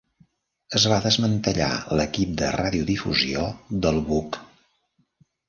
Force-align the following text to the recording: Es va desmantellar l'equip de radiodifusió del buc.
Es 0.77 0.85
va 0.91 0.95
desmantellar 1.03 1.67
l'equip 1.99 2.31
de 2.41 2.49
radiodifusió 2.57 3.45
del 3.85 4.03
buc. 4.11 4.43